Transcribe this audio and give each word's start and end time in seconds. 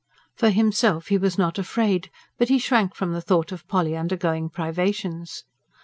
For 0.35 0.49
himself 0.49 1.09
he 1.09 1.19
was 1.19 1.37
not 1.37 1.59
afraid; 1.59 2.09
but 2.39 2.49
he 2.49 2.57
shrank 2.57 2.95
from 2.95 3.13
the 3.13 3.21
thought 3.21 3.51
of 3.51 3.67
Polly 3.67 3.95
undergoing 3.95 4.49
privations. 4.49 5.43